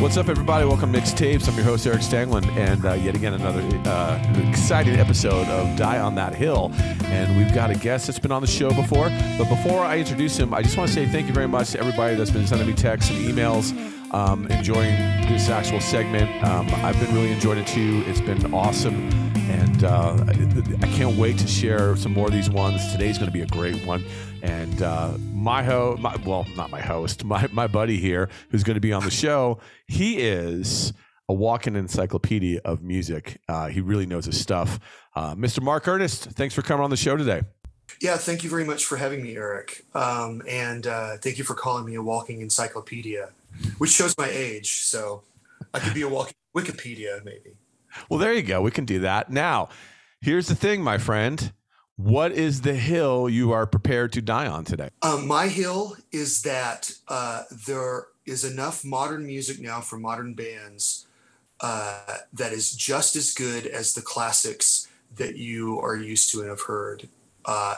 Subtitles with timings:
[0.00, 0.64] What's up, everybody?
[0.64, 1.46] Welcome to Mixtapes.
[1.46, 5.98] I'm your host, Eric Stanglin, and uh, yet again, another uh, exciting episode of Die
[5.98, 6.72] on That Hill.
[7.04, 9.10] And we've got a guest that's been on the show before.
[9.36, 11.80] But before I introduce him, I just want to say thank you very much to
[11.80, 13.74] everybody that's been sending me texts and emails,
[14.14, 14.96] um, enjoying
[15.28, 16.30] this actual segment.
[16.44, 18.02] Um, I've been really enjoying it too.
[18.06, 19.10] It's been awesome.
[19.50, 20.16] And uh,
[20.82, 22.90] I can't wait to share some more of these ones.
[22.90, 24.02] Today's going to be a great one.
[24.42, 24.80] And
[25.40, 29.04] my host, well, not my host, my, my buddy here, who's going to be on
[29.04, 30.92] the show, he is
[31.28, 33.40] a walking encyclopedia of music.
[33.48, 34.78] Uh, he really knows his stuff.
[35.16, 35.62] Uh, Mr.
[35.62, 37.42] Mark Ernest, thanks for coming on the show today.
[38.00, 39.84] Yeah, thank you very much for having me, Eric.
[39.94, 43.30] Um, and uh, thank you for calling me a walking encyclopedia,
[43.78, 44.82] which shows my age.
[44.82, 45.22] So
[45.74, 47.56] I could be a walking Wikipedia, maybe.
[48.08, 48.60] Well, there you go.
[48.60, 49.30] We can do that.
[49.30, 49.68] Now,
[50.20, 51.52] here's the thing, my friend.
[52.02, 54.88] What is the hill you are prepared to die on today?
[55.02, 61.06] Um, my hill is that uh, there is enough modern music now from modern bands
[61.60, 62.00] uh,
[62.32, 66.62] that is just as good as the classics that you are used to and have
[66.62, 67.06] heard,
[67.44, 67.76] uh,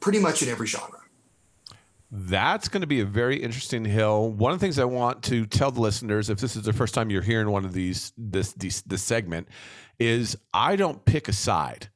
[0.00, 1.00] pretty much in every genre.
[2.10, 4.32] That's going to be a very interesting hill.
[4.32, 6.92] One of the things I want to tell the listeners, if this is the first
[6.92, 9.48] time you're hearing one of these, this, this, this segment,
[9.98, 11.88] is I don't pick a side.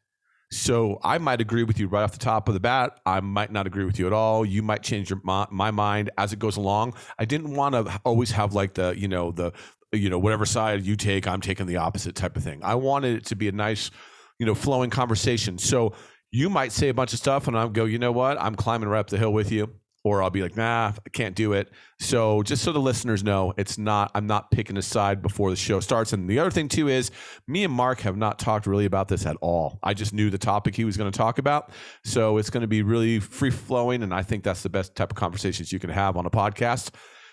[0.51, 3.01] So I might agree with you right off the top of the bat.
[3.05, 4.45] I might not agree with you at all.
[4.45, 6.95] You might change your my, my mind as it goes along.
[7.19, 9.53] I didn't want to always have like the you know the
[9.93, 12.61] you know whatever side you take, I'm taking the opposite type of thing.
[12.63, 13.91] I wanted it to be a nice
[14.39, 15.59] you know flowing conversation.
[15.59, 15.95] So
[16.31, 18.41] you might say a bunch of stuff, and I'll go, you know what?
[18.41, 19.73] I'm climbing right up the hill with you
[20.07, 21.69] or I'll be like, nah, I can't do it.
[21.99, 25.57] So just so the listeners know, it's not, I'm not picking a side before the
[25.57, 26.13] show starts.
[26.13, 27.11] And the other thing too is
[27.49, 29.81] me and Mark have not talked really about this at all.
[29.83, 31.71] I just knew the topic he was going to talk about.
[32.05, 34.05] So it's going to be really free flowing.
[34.05, 36.91] And I think that's the best type of conversations you can have on a podcast.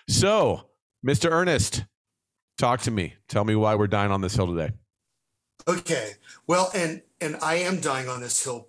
[0.08, 0.68] So,
[1.06, 1.30] Mr.
[1.30, 1.84] Ernest,
[2.58, 3.14] talk to me.
[3.28, 4.72] Tell me why we're dying on this hill today.
[5.68, 6.14] Okay.
[6.48, 8.68] Well, and and I am dying on this hill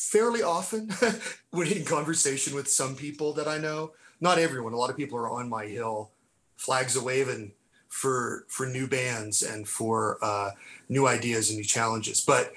[0.00, 0.90] fairly often
[1.50, 3.92] when in conversation with some people that I know.
[4.20, 4.72] Not everyone.
[4.72, 6.10] A lot of people are on my hill,
[6.56, 7.52] flags a waving
[7.88, 10.50] for for new bands and for uh,
[10.88, 12.20] new ideas and new challenges.
[12.20, 12.52] But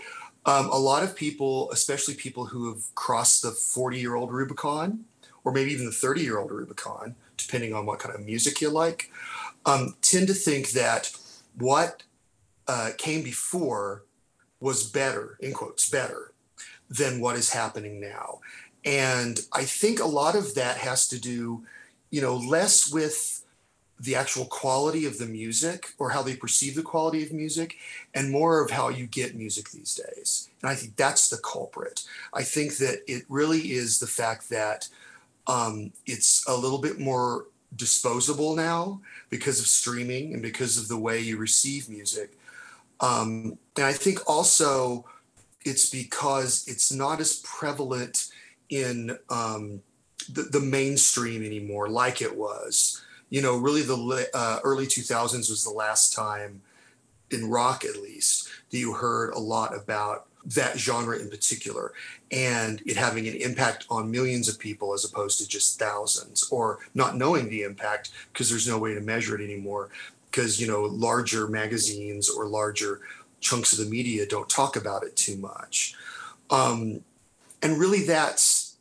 [0.46, 5.06] um, a lot of people, especially people who have crossed the 40 year old Rubicon,
[5.44, 8.70] or maybe even the 30 year old Rubicon, depending on what kind of music you
[8.70, 9.12] like,
[9.66, 11.12] um, tend to think that
[11.58, 12.04] what
[12.68, 14.04] uh, came before
[14.60, 16.33] was better, in quotes, better
[16.98, 18.40] than what is happening now.
[18.86, 21.64] And I think a lot of that has to do,
[22.12, 23.44] you know, less with
[24.00, 27.78] the actual quality of the music or how they perceive the quality of music
[28.14, 30.50] and more of how you get music these days.
[30.62, 32.04] And I think that's the culprit.
[32.34, 34.90] I think that it really is the fact that
[35.48, 39.00] um, it's a little bit more disposable now
[39.30, 42.38] because of streaming and because of the way you receive music.
[43.00, 45.06] Um, and I think also
[45.66, 48.28] it's because it's not as prevalent
[48.70, 49.82] in um,
[50.30, 53.02] the, the, mainstream anymore like it was.
[53.30, 56.62] You know, really the uh, early 2000s was the last time,
[57.32, 61.94] in rock at least, that you heard a lot about that genre in particular
[62.32, 66.80] and it having an impact on millions of people as opposed to just thousands or
[66.94, 69.90] not knowing the impact because there's no way to measure it anymore
[70.30, 73.00] because you know larger magazines or larger
[73.44, 75.94] chunks of the media don't talk about it too much.
[76.50, 77.02] Um,
[77.62, 78.78] and really that's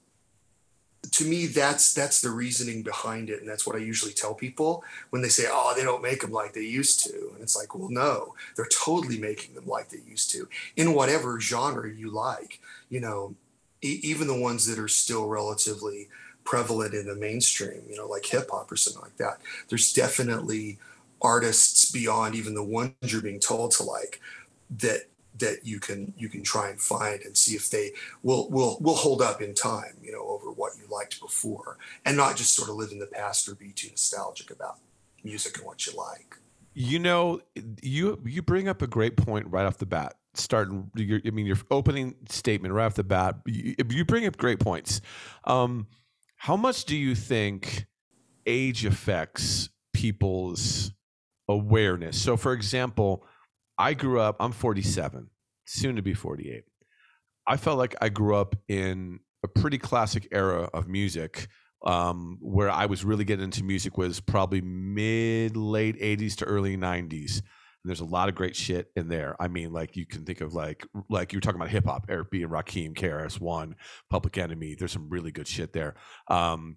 [1.10, 3.40] to me that's that's the reasoning behind it.
[3.40, 6.30] And that's what i usually tell people when they say oh they don't make them
[6.30, 7.30] like they used to.
[7.34, 11.40] And it's like well no they're totally making them like they used to in whatever
[11.40, 12.60] genre you like.
[12.88, 13.34] You know
[13.82, 16.08] e- even the ones that are still relatively
[16.44, 19.40] prevalent in the mainstream you know like hip hop or something like that.
[19.68, 20.78] There's definitely
[21.22, 24.20] artists beyond even the ones you're being told to like
[24.78, 25.02] that
[25.38, 28.94] that you can you can try and find and see if they will will will
[28.94, 31.78] hold up in time you know over what you liked before.
[32.04, 34.78] And not just sort of live in the past or be too nostalgic about
[35.24, 36.36] music and what you like.
[36.74, 37.40] You know
[37.82, 40.14] you you bring up a great point right off the bat.
[40.34, 44.36] Starting your i mean your opening statement right off the bat you, you bring up
[44.36, 45.00] great points.
[45.44, 45.86] Um
[46.36, 47.86] how much do you think
[48.46, 50.92] age affects people's
[51.48, 52.20] awareness?
[52.20, 53.24] So for example
[53.78, 55.28] I grew up, I'm 47,
[55.66, 56.64] soon to be 48.
[57.46, 61.48] I felt like I grew up in a pretty classic era of music
[61.84, 66.76] um, where I was really getting into music was probably mid late 80s to early
[66.76, 67.38] 90s.
[67.38, 69.34] And there's a lot of great shit in there.
[69.40, 72.06] I mean, like you can think of like like you were talking about hip hop,
[72.08, 73.74] Eric B and Rakim, KRS One,
[74.08, 74.76] Public Enemy.
[74.78, 75.94] There's some really good shit there.
[76.28, 76.76] Um,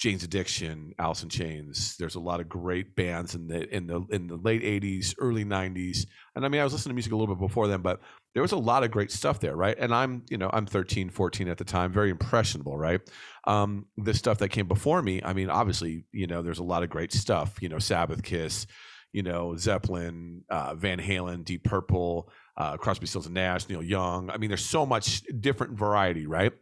[0.00, 1.96] Jane's Addiction, Alice in Chains.
[1.98, 5.44] There's a lot of great bands in the in the in the late '80s, early
[5.44, 8.00] '90s, and I mean, I was listening to music a little bit before then, but
[8.32, 9.76] there was a lot of great stuff there, right?
[9.78, 13.00] And I'm, you know, I'm 13, 14 at the time, very impressionable, right?
[13.46, 16.82] Um, the stuff that came before me, I mean, obviously, you know, there's a lot
[16.82, 18.66] of great stuff, you know, Sabbath, Kiss,
[19.12, 24.30] you know, Zeppelin, uh, Van Halen, Deep Purple, uh, Crosby, Stills and Nash, Neil Young.
[24.30, 26.52] I mean, there's so much different variety, right?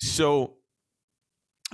[0.00, 0.56] So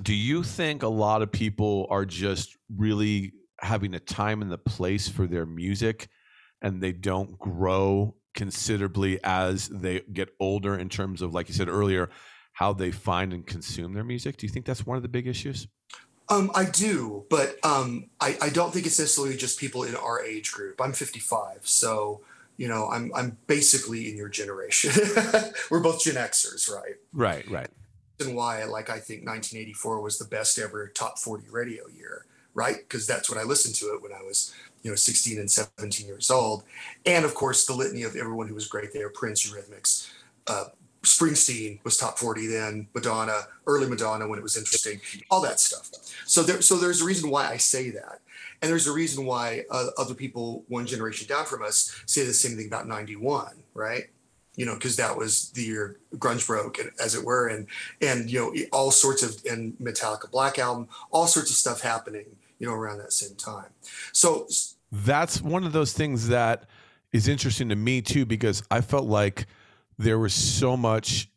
[0.02, 4.58] do you think a lot of people are just really having a time and the
[4.58, 6.08] place for their music
[6.62, 11.68] and they don't grow considerably as they get older in terms of like you said
[11.68, 12.08] earlier
[12.52, 15.26] how they find and consume their music do you think that's one of the big
[15.26, 15.66] issues
[16.32, 20.22] um, I do, but um, I, I don't think it's necessarily just people in our
[20.22, 20.80] age group.
[20.80, 22.20] I'm 55, so
[22.56, 24.92] you know I'm I'm basically in your generation.
[25.70, 26.94] We're both Gen Xers, right?
[27.12, 27.68] Right, right
[28.20, 32.76] reason why like I think 1984 was the best ever top 40 radio year, right?
[32.76, 36.06] Because that's when I listened to it when I was, you know, 16 and 17
[36.06, 36.64] years old.
[37.06, 40.10] And of course, the litany of everyone who was great there, Prince, Eurythmics,
[40.46, 40.66] uh,
[41.02, 45.00] Springsteen was top 40 then, Madonna, early Madonna when it was interesting,
[45.30, 45.88] all that stuff.
[46.26, 48.20] So there, so there's a reason why I say that.
[48.60, 52.34] And there's a reason why uh, other people one generation down from us say the
[52.34, 54.10] same thing about 91, right?
[54.56, 57.66] You know, because that was the year grunge broke, as it were, and
[58.00, 62.26] and you know all sorts of and Metallica Black album, all sorts of stuff happening,
[62.58, 63.70] you know, around that same time.
[64.12, 64.48] So
[64.92, 66.68] that's one of those things that
[67.12, 69.46] is interesting to me too, because I felt like
[69.98, 71.28] there was so much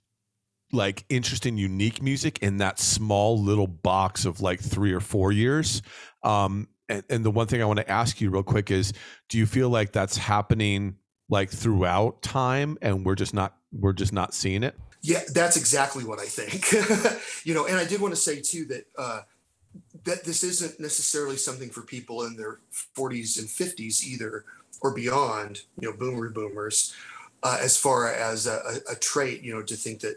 [0.72, 5.84] like interesting, unique music in that small little box of like three or four years.
[6.24, 8.92] Um, and, and the one thing I want to ask you real quick is,
[9.30, 10.96] do you feel like that's happening?
[11.30, 14.76] Like throughout time and we're just not we're just not seeing it?
[15.02, 16.72] Yeah that's exactly what i think.
[17.46, 19.22] You know and i did want to say too that uh
[20.06, 22.60] that this isn't necessarily something for people in their
[22.98, 24.46] 40s and 50s either
[24.82, 26.94] or beyond you know boomer boomers
[27.44, 30.16] uh, as far as a, a, trait you know to think that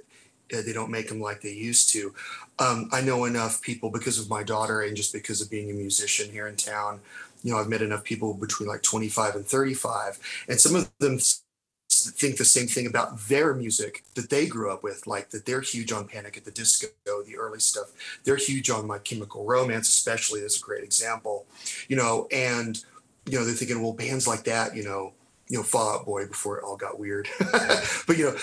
[0.52, 2.14] uh, they don't make them like they used to.
[2.58, 5.74] Um, i know enough people because of my daughter and just because of being a
[5.74, 7.00] musician here in town
[7.42, 10.18] you know, I've met enough people between like 25 and 35,
[10.48, 11.18] and some of them
[11.88, 15.60] think the same thing about their music that they grew up with, like that they're
[15.60, 17.92] huge on Panic at the Disco, the early stuff.
[18.24, 21.46] They're huge on My Chemical Romance, especially as a great example,
[21.88, 22.82] you know, and
[23.26, 25.12] you know they're thinking, well, bands like that, you know,
[25.48, 27.28] you know, Fall Out Boy before it all got weird,
[28.06, 28.36] but you know,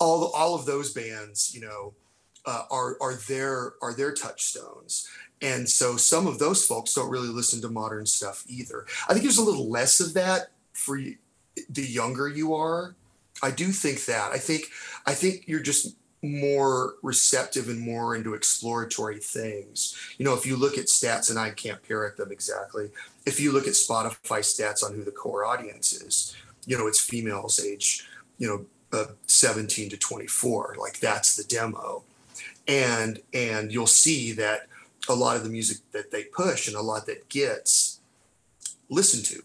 [0.00, 1.94] all, all of those bands, you know,
[2.46, 5.08] uh, are are their are their touchstones
[5.42, 8.86] and so some of those folks don't really listen to modern stuff either.
[9.08, 11.16] I think there's a little less of that for you,
[11.68, 12.94] the younger you are.
[13.42, 14.30] I do think that.
[14.32, 14.66] I think
[15.04, 19.98] I think you're just more receptive and more into exploratory things.
[20.18, 22.90] You know, if you look at stats, and I can't parrot them exactly,
[23.26, 26.36] if you look at Spotify stats on who the core audience is,
[26.66, 28.64] you know, it's females age, you know,
[28.96, 30.76] uh, 17 to 24.
[30.78, 32.04] Like that's the demo,
[32.68, 34.68] and and you'll see that
[35.08, 38.00] a lot of the music that they push and a lot that gets
[38.88, 39.42] listened to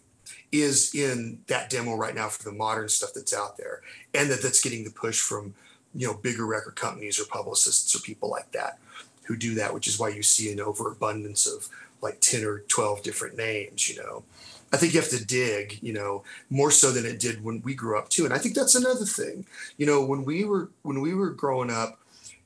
[0.52, 3.82] is in that demo right now for the modern stuff that's out there
[4.14, 5.54] and that that's getting the push from
[5.94, 8.78] you know bigger record companies or publicists or people like that
[9.24, 11.68] who do that which is why you see an overabundance of
[12.02, 14.24] like 10 or 12 different names you know.
[14.72, 17.74] I think you have to dig you know more so than it did when we
[17.74, 18.26] grew up too.
[18.26, 19.46] And i think that's another thing.
[19.78, 22.00] You know when we were when we were growing up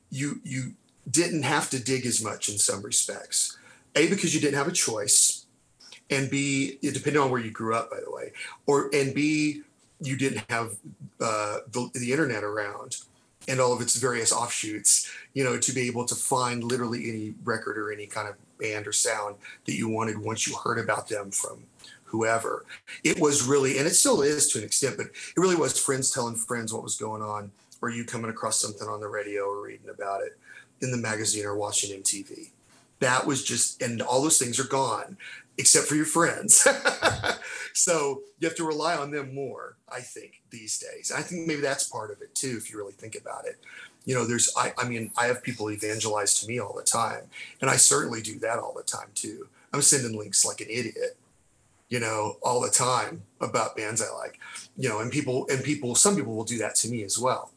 [0.09, 0.73] you you
[1.09, 3.57] didn't have to dig as much in some respects.
[3.95, 5.45] A, because you didn't have a choice,
[6.09, 8.31] and B, depending on where you grew up, by the way,
[8.65, 9.63] or and B,
[9.99, 10.75] you didn't have
[11.19, 12.97] uh, the, the internet around
[13.47, 17.33] and all of its various offshoots, you know, to be able to find literally any
[17.43, 21.07] record or any kind of band or sound that you wanted once you heard about
[21.07, 21.63] them from
[22.03, 22.65] whoever.
[23.03, 26.11] It was really, and it still is to an extent, but it really was friends
[26.11, 29.63] telling friends what was going on, or you coming across something on the radio or
[29.63, 30.37] reading about it
[30.81, 32.51] in the magazine or watching MTV.
[32.99, 35.17] That was just, and all those things are gone
[35.57, 36.67] except for your friends.
[37.73, 41.11] so you have to rely on them more, I think, these days.
[41.15, 43.57] I think maybe that's part of it too, if you really think about it.
[44.05, 47.25] You know, there's, I, I mean, I have people evangelize to me all the time,
[47.61, 49.47] and I certainly do that all the time too.
[49.73, 51.17] I'm sending links like an idiot,
[51.89, 54.39] you know, all the time about bands I like,
[54.77, 57.51] you know, and people, and people, some people will do that to me as well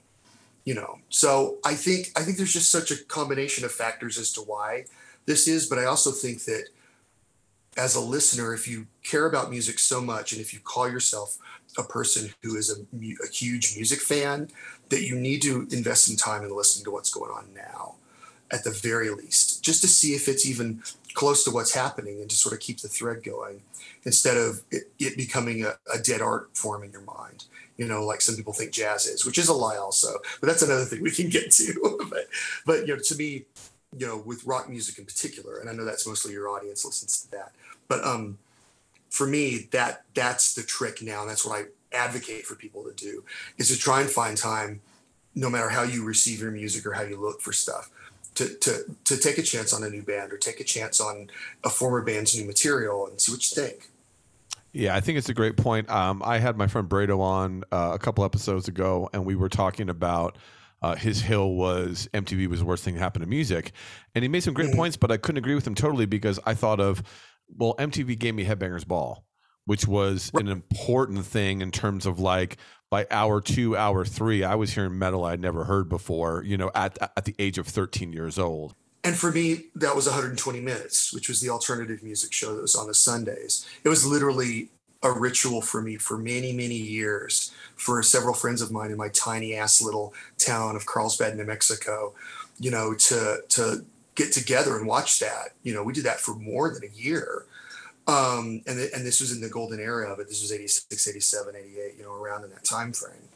[0.65, 0.99] you know?
[1.09, 4.85] So i think i think there's just such a combination of factors as to why
[5.27, 6.65] this is but i also think that
[7.77, 11.37] as a listener if you care about music so much and if you call yourself
[11.77, 12.83] a person who is a,
[13.25, 14.49] a huge music fan
[14.91, 17.97] that you need to invest some time and listen to what's going on now
[18.51, 20.83] at the very least just to see if it's even
[21.15, 23.63] close to what's happening and to sort of keep the thread going
[24.05, 27.45] instead of it, it becoming a, a, dead art form in your mind.
[27.77, 30.63] You know like some people think jazz is which is a lie also but that's
[30.63, 31.99] another thing we can get to.
[32.11, 32.29] But
[32.67, 33.47] but you know to me
[33.99, 37.23] you know with rock music in particular and i know that's mostly your audience listens
[37.23, 37.53] to that
[37.89, 38.39] but um
[39.11, 41.65] for me that that's the trick now and that's what i
[41.97, 43.25] advocate for people to do
[43.59, 44.81] is to try and find time
[45.37, 47.91] no matter how you receive your music or how you look for stuff
[48.35, 51.31] to, to, to take a chance on a new band or take a chance on
[51.65, 53.91] a former band's new material and see what you think.
[54.73, 55.89] Yeah, I think it's a great point.
[55.89, 59.49] Um, I had my friend Brado on uh, a couple episodes ago, and we were
[59.49, 60.37] talking about
[60.83, 63.71] uh, his hill was MTV was the worst thing that happened to music,
[64.15, 64.77] and he made some great mm-hmm.
[64.77, 64.97] points.
[64.97, 67.05] But I couldn't agree with him totally because I thought of,
[67.57, 69.25] well, MTV gave me Headbangers Ball,
[69.65, 72.57] which was an important thing in terms of like
[72.95, 76.71] by hour two, hour three, I was hearing metal I'd never heard before, you know,
[76.77, 78.77] at, at the age of 13 years old.
[79.03, 82.77] And for me, that was 120 Minutes, which was the alternative music show that was
[82.77, 83.67] on the Sundays.
[83.83, 84.69] It was literally
[85.03, 89.09] a ritual for me for many, many years for several friends of mine in my
[89.09, 92.15] tiny ass little town of Carlsbad, New Mexico,
[92.61, 93.85] you know, to, to
[94.15, 95.49] get together and watch that.
[95.65, 97.45] You know, we did that for more than a year
[98.07, 100.29] um, and, the, and this was in the golden era of it.
[100.29, 103.29] This was 86, 87, 88, you know, around in that time frame.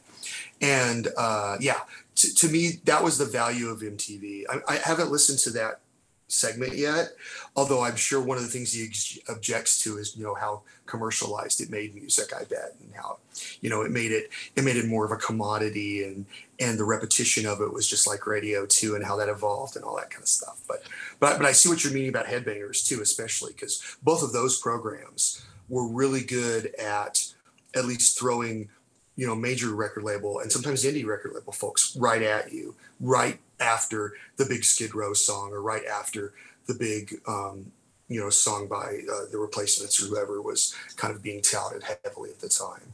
[0.60, 1.80] And uh, yeah,
[2.16, 4.44] to, to me, that was the value of MTV.
[4.50, 5.80] I, I haven't listened to that
[6.28, 7.12] segment yet.
[7.56, 11.61] Although I'm sure one of the things he objects to is, you know, how commercialized
[11.61, 12.32] it made music.
[12.35, 13.18] I bet, and how,
[13.61, 16.26] you know, it made it it made it more of a commodity, and
[16.61, 19.85] and the repetition of it was just like radio too, and how that evolved and
[19.85, 20.61] all that kind of stuff.
[20.68, 20.82] But
[21.18, 24.61] but but I see what you're meaning about Headbangers too, especially because both of those
[24.61, 27.32] programs were really good at
[27.75, 28.68] at least throwing
[29.18, 33.38] you know major record label and sometimes indie record label folks right at you right
[33.60, 36.32] after the big Skid Row song or right after
[36.66, 37.72] the big, um,
[38.08, 42.30] you know, song by uh, the Replacements or whoever was kind of being touted heavily
[42.30, 42.92] at the time.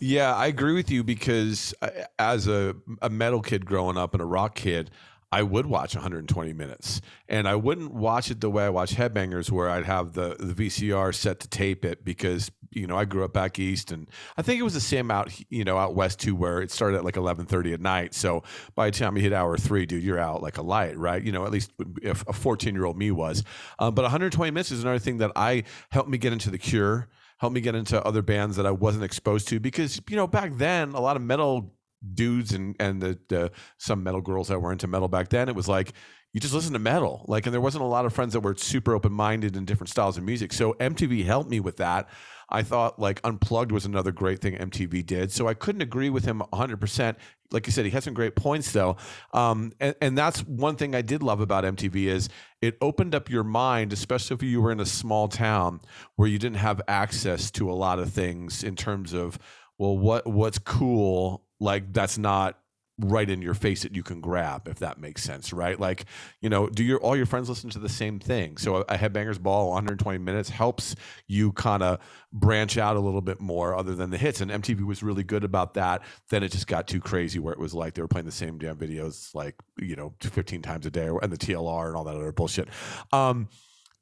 [0.00, 4.22] Yeah, I agree with you because uh, as a, a metal kid growing up and
[4.22, 4.90] a rock kid,
[5.30, 9.50] I would watch 120 minutes, and I wouldn't watch it the way I watch Headbangers,
[9.50, 13.24] where I'd have the the VCR set to tape it because you know I grew
[13.24, 16.20] up back east, and I think it was the same out you know out west
[16.20, 18.14] too, where it started at like 11:30 at night.
[18.14, 18.42] So
[18.74, 21.22] by the time you hit hour three, dude, you're out like a light, right?
[21.22, 23.44] You know, at least if a 14 year old me was.
[23.78, 27.08] Um, but 120 minutes is another thing that I helped me get into the Cure
[27.38, 30.52] helped me get into other bands that I wasn't exposed to because you know back
[30.56, 31.72] then a lot of metal
[32.14, 35.54] dudes and and the, the some metal girls that were into metal back then it
[35.54, 35.92] was like
[36.32, 37.24] you just listen to metal.
[37.26, 40.16] Like and there wasn't a lot of friends that were super open-minded in different styles
[40.18, 40.52] of music.
[40.52, 42.08] So mtv helped me with that.
[42.50, 45.32] I thought like unplugged was another great thing mtv did.
[45.32, 47.16] So i couldn't agree with him 100%
[47.50, 48.96] like you said he had some great points though.
[49.32, 52.28] Um, and, and that's one thing i did love about mtv is
[52.60, 55.80] it opened up your mind especially if you were in a small town
[56.16, 59.38] where you didn't have access to a lot of things in terms of
[59.78, 61.44] well what what's cool?
[61.60, 62.58] Like that's not
[62.98, 65.78] right in your face that you can grab if that makes sense right?
[65.78, 66.04] Like
[66.40, 68.56] you know do your all your friends listen to the same thing?
[68.56, 71.98] So a headbangers ball 120 minutes helps you kind of
[72.32, 75.44] branch out a little bit more other than the hits and mtv was really good
[75.44, 76.02] about that.
[76.30, 78.58] Then it just got too crazy where it was like they were playing the same
[78.58, 82.16] damn videos like you know 15 times a day and the tlr and all that
[82.16, 82.68] other bullshit.
[83.12, 83.48] Um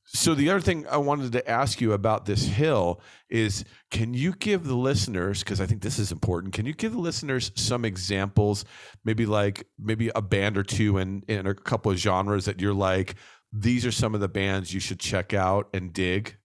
[0.06, 4.32] so the other thing I wanted to ask you about this hill is can you
[4.32, 7.84] give the listeners because I think this is important can you give the listeners some
[7.84, 8.64] examples
[9.04, 12.74] maybe like maybe a band or two in in a couple of genres that you're
[12.74, 13.16] like
[13.52, 16.36] these are some of the bands you should check out and dig?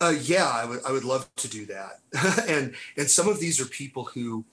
[0.00, 2.00] Uh, yeah I would I would love to do that.
[2.48, 4.44] And and some of these are people who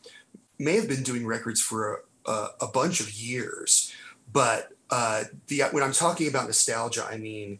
[0.58, 3.94] may have been doing records for a, a, a bunch of years
[4.32, 7.60] but uh, the when I'm talking about nostalgia I mean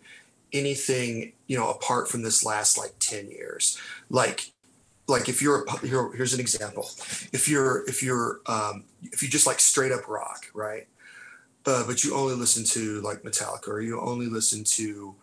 [0.54, 3.78] anything you know apart from this last like 10 years.
[4.10, 4.52] Like
[5.08, 6.90] like if you're here, here's an example.
[7.34, 10.88] If you're if you're um, if you just like straight up rock right?
[11.66, 15.14] Uh, but you only listen to like metallica or you only listen to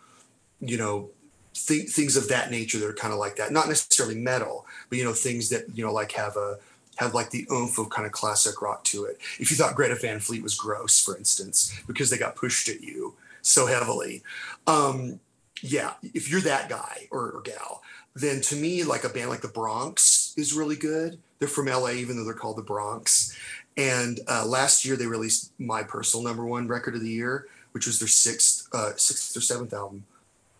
[0.60, 1.10] you know
[1.54, 3.52] th- things of that nature that are kind of like that.
[3.52, 6.58] Not necessarily metal but you know things that you know like have a
[6.96, 9.18] have like the oomph of kind of classic rock to it.
[9.38, 12.82] If you thought greta van fleet was gross for instance because they got pushed at
[12.82, 13.14] you
[13.48, 14.22] so heavily.
[14.66, 15.20] Um,
[15.62, 17.82] yeah, if you're that guy or, or, gal,
[18.14, 21.18] then to me, like a band like the Bronx is really good.
[21.38, 23.36] They're from LA, even though they're called the Bronx.
[23.76, 27.86] And uh, last year they released my personal number one record of the year, which
[27.86, 30.04] was their sixth, uh, sixth or seventh album,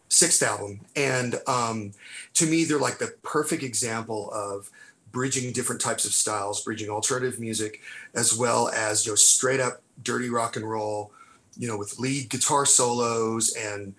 [0.09, 0.81] sixth album.
[0.97, 1.93] And um,
[2.35, 4.71] to me, they're like the perfect example of
[5.13, 7.81] bridging different types of styles, bridging alternative music
[8.15, 11.13] as well as you know straight up dirty rock and roll
[11.59, 13.95] you know, with lead guitar solos and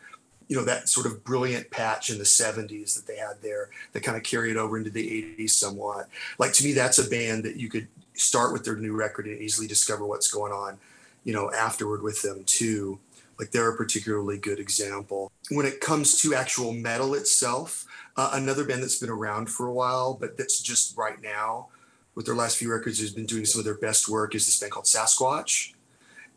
[0.47, 4.01] you know that sort of brilliant patch in the 70s that they had there that
[4.01, 6.07] kind of carried over into the 80s somewhat.
[6.39, 9.39] Like to me that's a band that you could start with their new record and
[9.39, 10.77] easily discover what's going on
[11.23, 12.99] you know afterward with them too.
[13.37, 15.31] Like they're a particularly good example.
[15.51, 17.85] When it comes to actual metal itself
[18.17, 21.67] uh, another band that's been around for a while but that's just right now
[22.15, 24.59] with their last few records has been doing some of their best work is this
[24.59, 25.73] band called sasquatch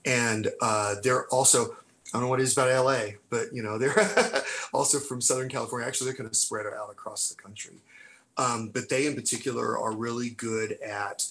[0.05, 1.77] and uh, they're also
[2.13, 3.95] I don't know what it is about LA, but you know they're
[4.73, 5.87] also from Southern California.
[5.87, 7.77] Actually, they're kind of spread out across the country.
[8.39, 11.27] Um, but they, in particular, are really good at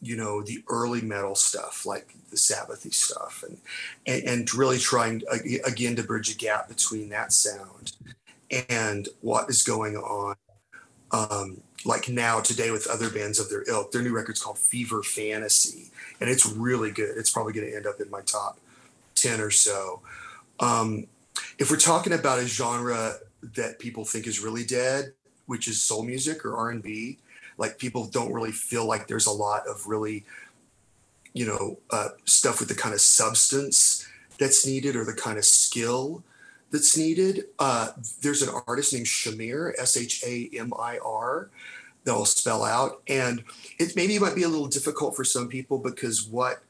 [0.00, 3.58] you know the early metal stuff, like the Sabbathy stuff, and
[4.06, 5.22] and, and really trying
[5.64, 7.92] again to bridge a gap between that sound
[8.70, 10.36] and what is going on.
[11.10, 15.02] Um, like now today with other bands of their ilk, their new record's called Fever
[15.02, 17.16] Fantasy, and it's really good.
[17.16, 18.58] It's probably going to end up in my top
[19.14, 20.00] 10 or so.
[20.60, 21.06] Um,
[21.58, 23.16] if we're talking about a genre
[23.54, 25.12] that people think is really dead,
[25.46, 27.18] which is soul music or R&B,
[27.56, 30.24] like people don't really feel like there's a lot of really,
[31.32, 34.06] you know, uh, stuff with the kind of substance
[34.38, 36.22] that's needed or the kind of skill
[36.70, 37.46] that's needed.
[37.58, 37.88] Uh,
[38.22, 41.50] there's an artist named Shamir, S H A M I R,
[42.08, 43.02] that'll spell out.
[43.06, 43.44] And
[43.78, 46.62] it maybe might be a little difficult for some people because what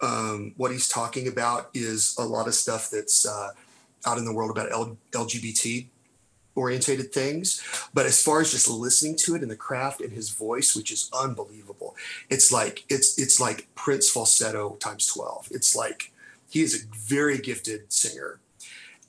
[0.00, 3.50] um, what he's talking about is a lot of stuff that's uh,
[4.04, 5.86] out in the world about L- LGBT
[6.56, 7.62] orientated things.
[7.94, 10.90] But as far as just listening to it and the craft and his voice, which
[10.90, 11.94] is unbelievable,
[12.28, 15.48] it's like it's it's like Prince falsetto times twelve.
[15.52, 16.12] It's like
[16.50, 18.40] he is a very gifted singer.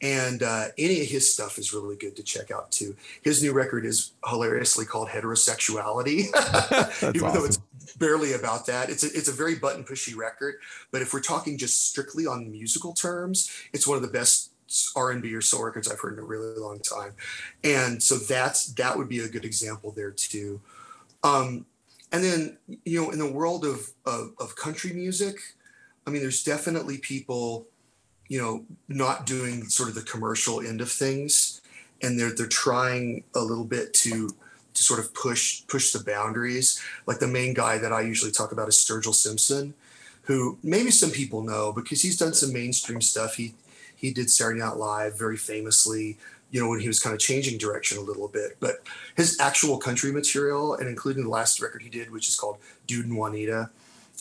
[0.04, 2.96] And uh, any of his stuff is really good to check out too.
[3.22, 6.26] His new record is hilariously called Heterosexuality,
[7.16, 7.40] even awesome.
[7.40, 7.60] though it's
[7.98, 8.90] barely about that.
[8.90, 10.56] It's a, it's a very button pushy record,
[10.92, 14.52] but if we're talking just strictly on musical terms, it's one of the best
[14.96, 17.14] R&B or soul records I've heard in a really long time.
[17.64, 20.60] And so that's that would be a good example there too.
[21.24, 21.66] Um,
[22.12, 25.38] and then you know in the world of, of, of country music,
[26.06, 27.68] I mean there's definitely people
[28.28, 31.62] you know not doing sort of the commercial end of things
[32.04, 34.30] and they're they're trying a little bit to
[34.74, 36.82] to sort of push push the boundaries.
[37.08, 39.74] Like the main guy that I usually talk about is Sturgill Simpson,
[40.24, 43.36] who maybe some people know because he's done some mainstream stuff.
[43.36, 43.54] He
[43.96, 46.18] he did Saturday Night Live very famously,
[46.52, 48.58] you know, when he was kind of changing direction a little bit.
[48.60, 48.84] But
[49.16, 53.06] his actual country material, and including the last record he did, which is called Dood
[53.06, 53.70] and Juanita,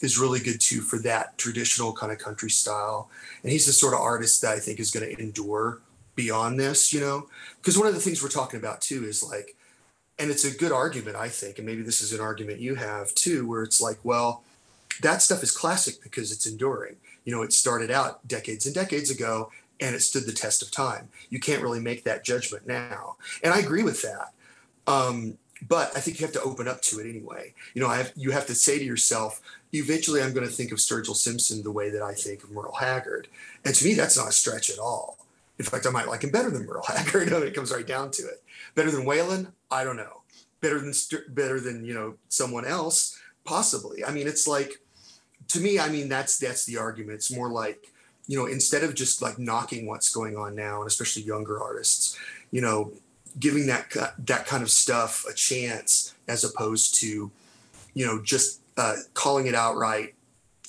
[0.01, 3.11] is really good too for that traditional kind of country style.
[3.43, 5.81] And he's the sort of artist that I think is going to endure
[6.15, 7.29] beyond this, you know,
[7.59, 9.57] because one of the things we're talking about too is like
[10.19, 13.15] and it's a good argument, I think, and maybe this is an argument you have
[13.15, 14.45] too, where it's like, well,
[15.01, 16.97] that stuff is classic because it's enduring.
[17.25, 19.51] You know, it started out decades and decades ago
[19.81, 21.09] and it stood the test of time.
[21.31, 23.17] You can't really make that judgment now.
[23.43, 24.33] And I agree with that.
[24.87, 27.55] Um, but I think you have to open up to it anyway.
[27.75, 29.41] You know, I have, you have to say to yourself,
[29.73, 32.77] eventually I'm going to think of Sturgill Simpson the way that I think of Merle
[32.79, 33.29] Haggard.
[33.65, 35.19] And to me, that's not a stretch at all.
[35.59, 38.11] In fact, I might like him better than Merle Haggard when it comes right down
[38.13, 38.43] to it.
[38.75, 39.53] Better than Waylon?
[39.71, 40.23] I don't know.
[40.61, 40.93] Better than
[41.29, 43.19] better than you know someone else?
[43.45, 44.05] Possibly.
[44.05, 44.81] I mean, it's like
[45.49, 45.81] to me.
[45.81, 47.17] I mean, that's that's the argument.
[47.17, 47.89] It's more like
[48.29, 52.17] you know instead of just like knocking what's going on now, and especially younger artists,
[52.53, 52.93] you know,
[53.41, 57.33] giving that that kind of stuff a chance as opposed to
[57.95, 60.15] you know just uh, calling it outright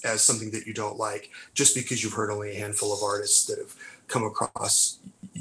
[0.04, 3.46] as something that you don't like just because you've heard only a handful of artists
[3.46, 3.76] that have
[4.08, 5.00] come across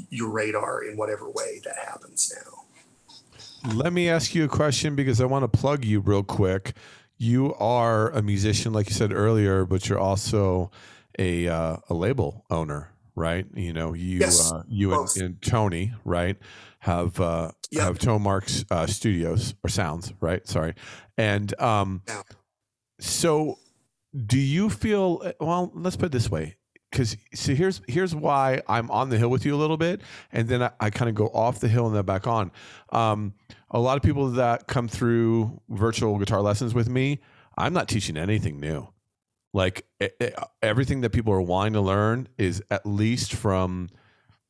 [0.09, 3.73] your radar in whatever way that happens now.
[3.73, 6.73] Let me ask you a question because I want to plug you real quick.
[7.17, 10.71] You are a musician, like you said earlier, but you're also
[11.17, 13.45] a uh, a label owner, right?
[13.53, 16.37] You know, you yes, uh, you and, and, Tony, right,
[16.79, 17.83] have uh, yep.
[17.83, 20.45] have Tone Marks uh, Studios or Sounds, right?
[20.45, 20.73] Sorry,
[21.17, 22.23] and um, yeah.
[23.03, 23.59] So
[24.25, 25.21] do you feel?
[25.39, 26.55] Well, let's put it this way:
[26.89, 30.47] because so here's here's why I'm on the hill with you a little bit, and
[30.47, 32.51] then I, I kind of go off the hill and then back on.
[32.91, 33.33] Um,
[33.71, 37.19] a lot of people that come through virtual guitar lessons with me,
[37.57, 38.87] I'm not teaching anything new.
[39.53, 43.89] Like it, it, everything that people are wanting to learn is at least from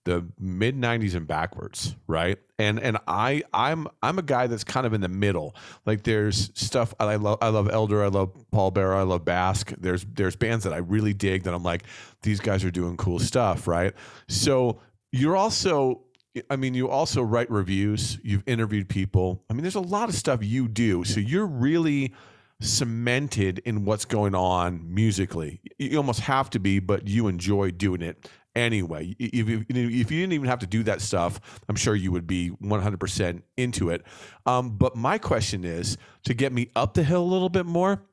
[0.05, 4.85] the mid 90s and backwards right and and i i'm i'm a guy that's kind
[4.85, 8.95] of in the middle like there's stuff i love i love elder i love Pallbearer
[8.95, 11.83] i love Bask there's there's bands that i really dig that i'm like
[12.21, 13.93] these guys are doing cool stuff right
[14.27, 14.79] so
[15.11, 16.01] you're also
[16.49, 18.17] I mean, you also write reviews.
[18.23, 19.43] You've interviewed people.
[19.49, 21.03] I mean, there's a lot of stuff you do.
[21.03, 22.11] So you're really
[22.59, 25.61] cemented in what's going on musically.
[25.77, 29.15] You almost have to be, but you enjoy doing it anyway.
[29.19, 32.27] If you, if you didn't even have to do that stuff, I'm sure you would
[32.27, 34.03] be 100% into it.
[34.45, 38.03] Um, but my question is to get me up the hill a little bit more,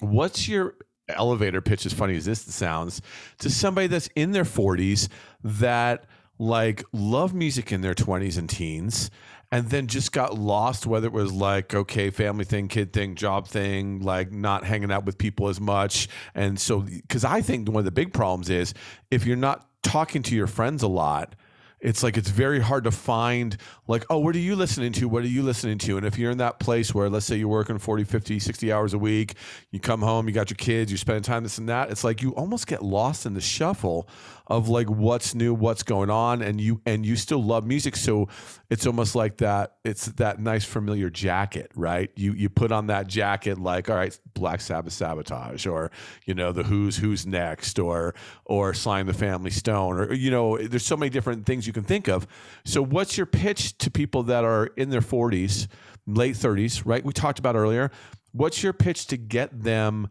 [0.00, 0.74] what's your
[1.08, 3.00] elevator pitch, as funny as this sounds,
[3.38, 5.08] to somebody that's in their 40s
[5.42, 6.06] that
[6.38, 9.10] like love music in their 20s and teens
[9.50, 13.48] and then just got lost whether it was like okay family thing kid thing job
[13.48, 16.08] thing like not hanging out with people as much.
[16.34, 18.74] And so because i think one of the big problems is
[19.10, 21.34] if you're not talking to your friends a lot
[21.80, 23.56] it's like it's very hard to find
[23.86, 25.08] like oh what are you listening to?
[25.08, 25.96] What are you listening to?
[25.96, 28.94] And if you're in that place where let's say you're working 40 50 60 hours
[28.94, 29.34] a week
[29.70, 32.20] you come home you got your kids you're spending time this and that it's like
[32.22, 34.08] you almost get lost in the shuffle
[34.48, 38.28] of like what's new what's going on and you and you still love music so
[38.70, 42.10] it's almost like that it's that nice familiar jacket right?
[42.16, 45.90] You you put on that jacket like all right black sabbath sabotage or
[46.24, 50.58] you know the who's who's next or or and the Family Stone or you know
[50.58, 52.26] there's so many different things you can think of.
[52.64, 55.68] So what's your pitch to people that are in their 40s
[56.06, 57.04] late 30s right?
[57.04, 57.90] We talked about earlier.
[58.32, 60.08] What's your pitch to get them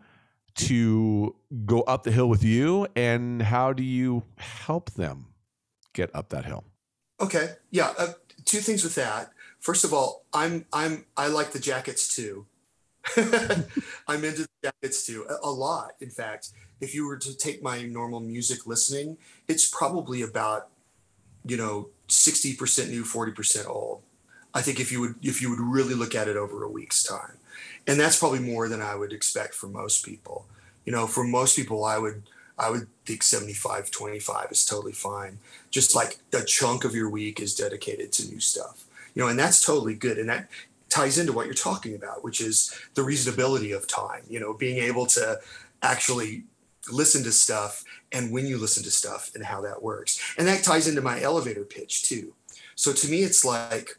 [0.58, 5.28] to go up the hill with you and how do you help them
[5.93, 6.63] get up that hill?
[7.20, 7.50] Okay.
[7.72, 8.13] Yeah uh,
[8.46, 9.32] two things with that.
[9.60, 12.46] First of all i'm i'm i like the jackets too.
[14.08, 16.50] I'm into the jackets too a, a lot in fact.
[16.80, 19.17] If you were to take my normal music listening
[19.48, 20.70] it's probably about
[21.46, 24.02] you know 60% new 40% old.
[24.54, 27.04] I think if you would if you would really look at it over a week's
[27.04, 27.38] time
[27.86, 30.46] and that's probably more than I would expect for most people.
[30.86, 32.24] You know, for most people, I would
[32.58, 35.38] I would think 75 25 is totally fine.
[35.70, 38.86] Just like a chunk of your week is dedicated to new stuff.
[39.13, 40.17] You know, and that's totally good.
[40.17, 40.50] And that
[40.89, 44.78] ties into what you're talking about, which is the reasonability of time, you know, being
[44.84, 45.39] able to
[45.82, 46.43] actually
[46.91, 50.20] listen to stuff and when you listen to stuff and how that works.
[50.38, 52.34] And that ties into my elevator pitch too.
[52.76, 53.89] So to me, it's like,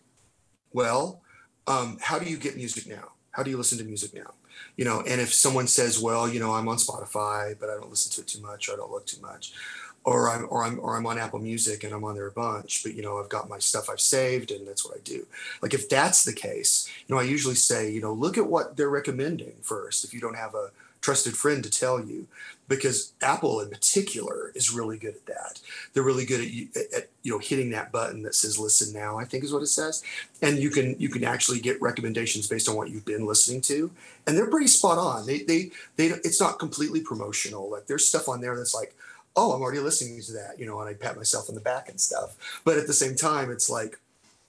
[0.72, 1.20] well,
[1.66, 3.12] um, how do you get music now?
[3.38, 4.34] How do you listen to music now?
[4.76, 7.88] You know, and if someone says, well, you know, I'm on Spotify, but I don't
[7.88, 9.52] listen to it too much, or I don't look too much,
[10.02, 12.82] or I'm or I'm or I'm on Apple Music and I'm on there a bunch,
[12.82, 15.24] but you know, I've got my stuff I've saved and that's what I do.
[15.62, 18.76] Like if that's the case, you know, I usually say, you know, look at what
[18.76, 20.70] they're recommending first if you don't have a
[21.00, 22.26] trusted friend to tell you
[22.68, 25.60] because apple in particular is really good at that.
[25.92, 29.24] They're really good at, at, you know hitting that button that says listen now i
[29.24, 30.02] think is what it says.
[30.42, 33.90] And you can you can actually get recommendations based on what you've been listening to.
[34.26, 35.26] And they're pretty spot on.
[35.26, 37.70] They they they it's not completely promotional.
[37.70, 38.94] Like there's stuff on there that's like
[39.36, 41.88] oh i'm already listening to that you know and i pat myself on the back
[41.88, 42.60] and stuff.
[42.64, 43.98] But at the same time it's like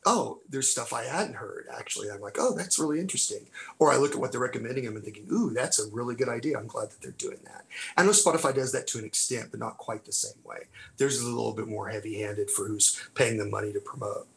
[0.06, 2.10] oh, there's stuff I hadn't heard actually.
[2.10, 3.46] I'm like, oh, that's really interesting.
[3.80, 6.30] Or I look at what they're recommending them and thinking, ooh, that's a really good
[6.30, 6.58] idea.
[6.58, 7.66] I'm glad that they're doing that.
[7.98, 10.68] I know Spotify does that to an extent, but not quite the same way.
[10.98, 14.28] There's a little bit more heavy handed for who's paying the money to promote.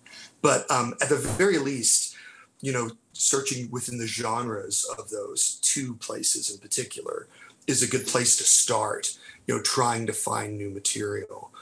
[0.42, 2.16] But um, at the very least,
[2.60, 7.28] you know, searching within the genres of those two places in particular
[7.66, 11.52] is a good place to start, you know, trying to find new material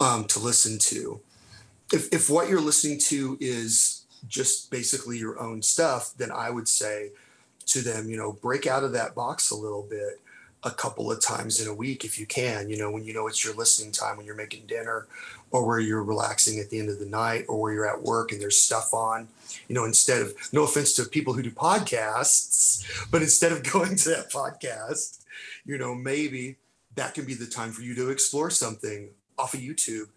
[0.00, 1.20] um, to listen to
[1.92, 6.68] if, if what you're listening to is just basically your own stuff, then I would
[6.68, 7.10] say
[7.66, 10.20] to them, you know, break out of that box a little bit
[10.62, 13.28] a couple of times in a week if you can, you know, when you know
[13.28, 15.06] it's your listening time, when you're making dinner
[15.52, 18.32] or where you're relaxing at the end of the night or where you're at work
[18.32, 19.28] and there's stuff on,
[19.68, 23.94] you know, instead of, no offense to people who do podcasts, but instead of going
[23.94, 25.20] to that podcast,
[25.64, 26.56] you know, maybe
[26.96, 30.08] that can be the time for you to explore something off of YouTube,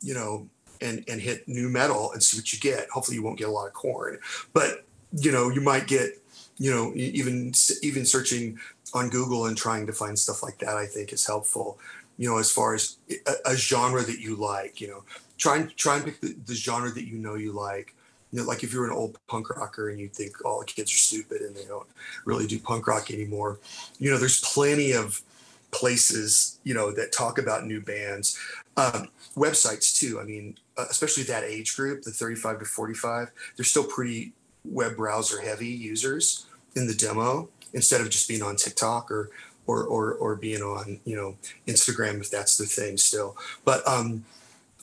[0.00, 0.48] you know,
[0.80, 2.88] and and hit nu metal and see what you get.
[2.90, 4.18] Hopefully, you won't get a lot of Korn,
[4.52, 6.10] but you know you might get
[6.58, 8.58] you know even even searching
[8.94, 10.76] on Google and trying to find stuff like that.
[10.76, 11.78] I think is helpful.
[12.16, 15.04] You know, as far as a, a genre that you like, you know,
[15.36, 17.94] try and try and pick the, the genre that you know you like.
[18.32, 20.92] You know, like if you're an old punk rocker and you think all the kids
[20.92, 21.86] are stupid and they don't
[22.26, 23.58] really do punk rock anymore,
[23.98, 25.22] you know, there's plenty of
[25.70, 28.38] places you know that talk about new bands
[28.76, 33.84] um, websites too i mean especially that age group the 35 to 45 they're still
[33.84, 34.32] pretty
[34.64, 39.30] web browser heavy users in the demo instead of just being on tiktok or
[39.68, 41.36] or or, or being on you know
[41.68, 43.36] instagram if that's the thing still.
[43.64, 44.24] But um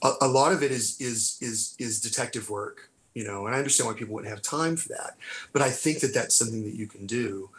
[0.02, 3.58] a, a lot of it is is is is detective work you know and i
[3.58, 5.18] understand why people wouldn't have time for that.
[5.52, 7.50] But i think that that's something that you can do.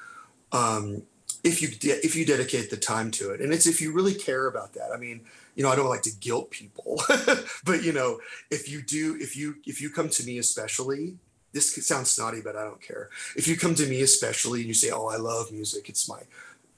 [0.52, 1.02] Um
[1.46, 4.14] if you de- if you dedicate the time to it and it's if you really
[4.14, 5.20] care about that i mean
[5.54, 7.00] you know i don't like to guilt people
[7.64, 8.18] but you know
[8.50, 11.16] if you do if you if you come to me especially
[11.56, 13.08] this sounds snotty, but I don't care.
[13.34, 15.88] If you come to me, especially, and you say, "Oh, I love music.
[15.88, 16.20] It's my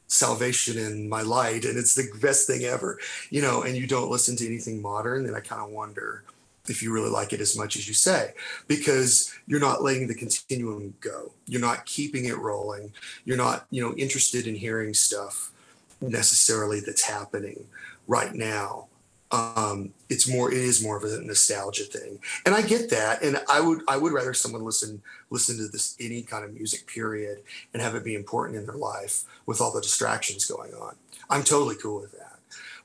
[0.07, 4.11] salvation and my light, and it's the best thing ever," you know, and you don't
[4.11, 6.23] listen to anything modern, then I kind of wonder
[6.71, 8.33] if you really like it as much as you say,
[8.67, 11.33] because you're not letting the continuum go.
[11.47, 12.93] You're not keeping it rolling.
[13.25, 15.53] You're not, you know, interested in hearing stuff
[16.01, 17.67] necessarily that's happening
[18.07, 18.87] right now.
[19.31, 22.19] Um, it's more it is more of a nostalgia thing.
[22.47, 23.23] And i get that.
[23.23, 26.87] And i would i would rather someone listen listen to this any kind of music
[26.87, 27.43] period
[27.75, 30.97] and have it be important in their life with all the distractions going on.
[31.29, 32.28] I'm totally cool with that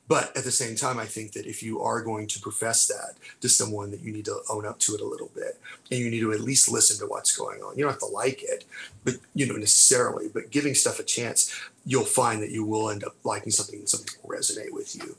[0.07, 3.13] but at the same time i think that if you are going to profess that
[3.41, 5.59] to someone that you need to own up to it a little bit.
[5.91, 7.77] And you need to at least listen to what's going on.
[7.77, 8.65] You don't have to like it
[9.03, 10.29] but you know necessarily.
[10.33, 11.53] But giving stuff a chance
[11.85, 15.15] you'll find that you will end up liking something and something will resonate with you.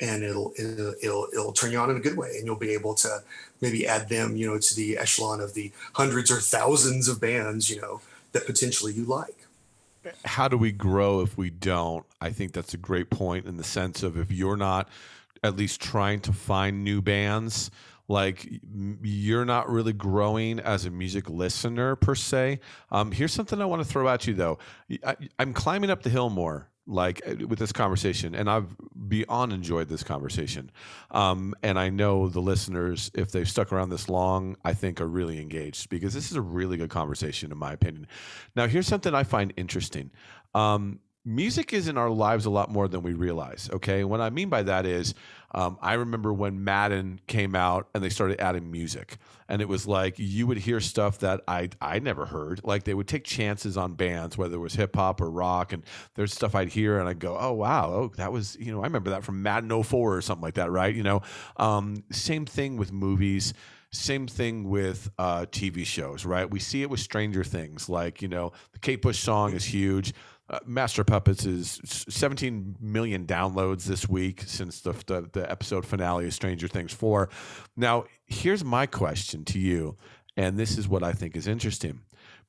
[0.00, 2.36] And it'll, it'll it'll it'll turn you on in a good way.
[2.36, 3.22] And you'll be able to
[3.60, 7.70] maybe add them you know to the echelon of the hundreds or thousands of bands
[7.70, 8.00] you know
[8.32, 9.36] that potentially you like
[10.24, 12.04] how do we grow if we don't?
[12.20, 14.88] I think that's a great point in the sense of if you're not
[15.42, 17.70] at least trying to find new bands
[18.08, 18.46] like
[19.02, 22.60] you're not really growing as a music listener per se.
[22.90, 24.58] Um, here's something i want to throw at you though.
[25.04, 28.74] I, i'm climbing up the hill more like uh, with this conversation and i've
[29.08, 30.70] beyond enjoyed this conversation
[31.12, 35.06] um, and i know the listeners if they've stuck around this long i think are
[35.06, 38.06] really engaged because this is a really good conversation in my opinion.
[38.56, 40.10] Now here's something i find interesting.
[40.54, 43.70] Um, music is in our lives a lot more than we realize.
[43.72, 44.04] Okay.
[44.04, 45.14] what I mean by that is,
[45.54, 49.86] um, I remember when Madden came out and they started adding music, and it was
[49.86, 52.62] like you would hear stuff that I I never heard.
[52.64, 55.84] Like they would take chances on bands, whether it was hip hop or rock, and
[56.14, 58.84] there's stuff I'd hear and I'd go, oh wow, oh that was you know I
[58.84, 60.94] remember that from Madden 04 or something like that, right?
[60.94, 61.20] You know,
[61.58, 63.52] um, same thing with movies.
[63.94, 66.50] Same thing with uh, TV shows, right?
[66.50, 67.90] We see it with Stranger Things.
[67.90, 70.14] Like, you know, the Kate Bush song is huge.
[70.52, 76.26] Uh, Master Puppets is 17 million downloads this week since the, the, the episode finale
[76.26, 77.30] of Stranger Things 4.
[77.74, 79.96] Now, here's my question to you,
[80.36, 82.02] and this is what I think is interesting.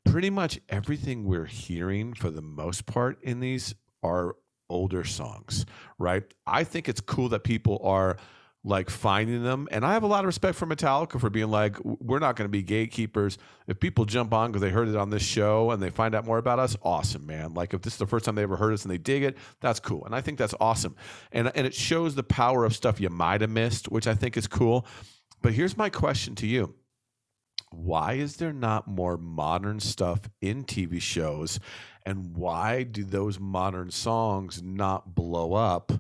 [0.03, 4.35] Pretty much everything we're hearing for the most part in these are
[4.69, 5.65] older songs,
[5.97, 6.23] right?
[6.45, 8.17] I think it's cool that people are
[8.65, 9.67] like finding them.
[9.71, 12.45] And I have a lot of respect for Metallica for being like, we're not going
[12.45, 13.37] to be gatekeepers.
[13.67, 16.25] If people jump on because they heard it on this show and they find out
[16.25, 17.53] more about us, awesome, man.
[17.53, 19.37] Like if this is the first time they ever heard us and they dig it,
[19.59, 20.05] that's cool.
[20.05, 20.95] And I think that's awesome.
[21.31, 24.37] And and it shows the power of stuff you might have missed, which I think
[24.37, 24.85] is cool.
[25.41, 26.75] But here's my question to you.
[27.69, 31.59] Why is there not more modern stuff in TV shows?
[32.05, 35.91] And why do those modern songs not blow up?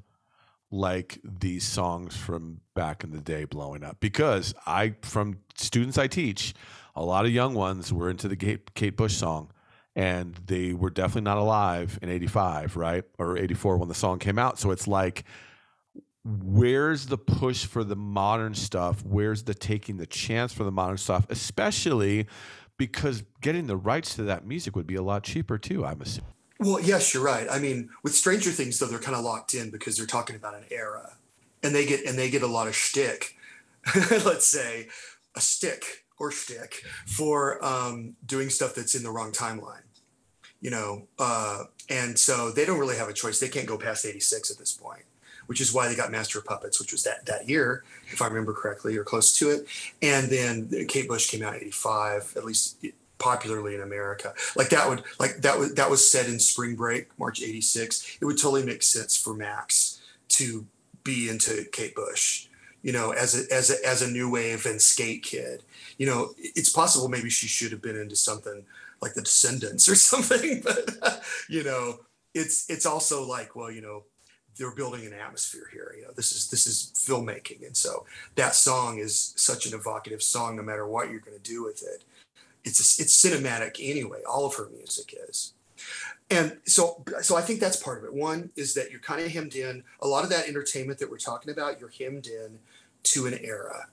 [0.73, 6.07] Like these songs from back in the day blowing up because I from students I
[6.07, 6.55] teach,
[6.95, 9.51] a lot of young ones were into the Kate, Bush song
[9.95, 13.03] and they were definitely not alive in 85, right?
[13.19, 14.57] Or 84 when the song came out.
[14.57, 15.25] So it's like
[16.25, 19.05] where's the push for the modern stuff?
[19.05, 22.25] Where's the taking the chance for the modern stuff, especially
[22.77, 26.32] because getting the rights to that music would be a lot cheaper too, I'm assuming.
[26.63, 27.47] Well, yes, you're right.
[27.51, 30.55] I mean, with Stranger Things, though, they're kind of locked in because they're talking about
[30.55, 31.13] an era,
[31.61, 33.35] and they get and they get a lot of shtick.
[34.23, 34.87] let's say
[35.35, 39.83] a stick or shtick for um, doing stuff that's in the wrong timeline.
[40.61, 43.41] You know, uh, and so they don't really have a choice.
[43.41, 45.03] They can't go past '86 at this point,
[45.47, 48.27] which is why they got Master of Puppets, which was that that year, if I
[48.27, 49.67] remember correctly, or close to it.
[50.01, 52.77] And then Kate Bush came out '85, at least
[53.17, 54.33] popularly in America.
[54.55, 58.17] Like that would like that was that was set in spring break, March 86.
[58.21, 60.65] It would totally make sense for Max to
[61.03, 62.47] be into Kate Bush,
[62.81, 65.63] you know, as a as a as a new wave and skate kid.
[65.97, 68.65] You know, it's possible maybe she should have been into something
[69.01, 71.99] like the Descendents or something, but you know,
[72.33, 74.03] it's it's also like, well, you know,
[74.57, 75.95] they're building an atmosphere here.
[75.97, 80.23] You know, this is this is filmmaking, and so that song is such an evocative
[80.23, 82.03] song, no matter what you're going to do with it
[82.63, 84.21] it's it's cinematic anyway.
[84.29, 85.53] All of her music is.
[86.29, 88.13] And so, so I think that's part of it.
[88.13, 89.83] One is that you're kind of hemmed in.
[90.01, 92.57] A lot of that entertainment that we're talking about, you're hemmed in
[93.03, 93.87] to an era.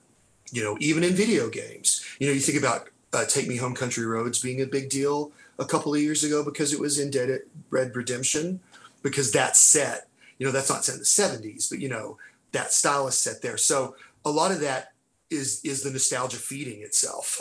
[0.51, 2.05] You know, even in video games.
[2.19, 5.31] You know, you think about uh, "Take Me Home, Country Roads" being a big deal
[5.59, 8.59] a couple of years ago because it was in Dead Red Redemption,
[9.03, 10.07] because that set.
[10.39, 12.17] You know, that's not set in the '70s, but you know
[12.51, 13.57] that style is set there.
[13.57, 14.93] So a lot of that
[15.31, 17.39] is is the nostalgia feeding itself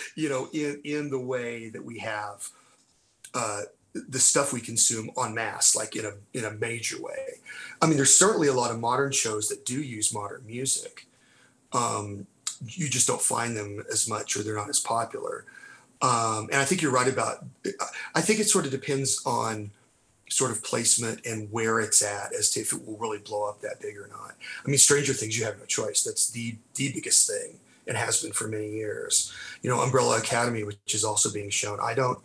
[0.16, 2.48] you know in in the way that we have
[3.34, 3.62] uh,
[3.94, 7.34] the stuff we consume en masse like in a in a major way
[7.82, 11.06] i mean there's certainly a lot of modern shows that do use modern music
[11.72, 12.26] um,
[12.66, 15.44] you just don't find them as much or they're not as popular.
[16.02, 17.44] Um, and I think you're right about.
[18.14, 19.70] I think it sort of depends on
[20.30, 23.60] sort of placement and where it's at as to if it will really blow up
[23.60, 24.32] that big or not.
[24.64, 26.02] I mean, Stranger Things, you have no choice.
[26.02, 27.58] That's the the biggest thing.
[27.86, 29.32] It has been for many years.
[29.62, 31.78] You know, Umbrella Academy, which is also being shown.
[31.82, 32.18] I don't.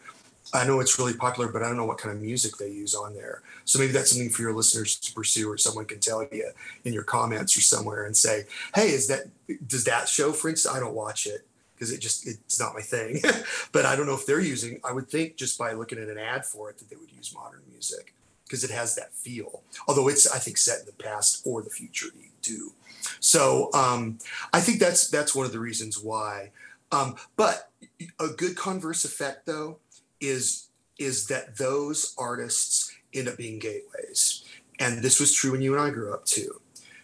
[0.54, 2.94] I know it's really popular, but I don't know what kind of music they use
[2.94, 3.41] on there.
[3.65, 6.52] So maybe that's something for your listeners to pursue, or someone can tell you
[6.86, 9.28] in your comments or somewhere and say, "Hey, is that
[9.68, 12.82] does that show?" For instance, I don't watch it because it just it's not my
[12.82, 13.22] thing.
[13.72, 14.80] but I don't know if they're using.
[14.84, 17.34] I would think just by looking at an ad for it that they would use
[17.34, 18.14] modern music
[18.46, 19.62] because it has that feel.
[19.88, 22.74] Although it's I think set in the past or the future you do.
[23.20, 24.20] So um,
[24.54, 26.52] I think that's that's one of the reasons why.
[26.92, 27.72] Um, but
[28.20, 29.80] a good converse effect though
[30.22, 34.46] is is that those artists end up being gateways,
[34.80, 36.62] and this was true when you and I grew up too.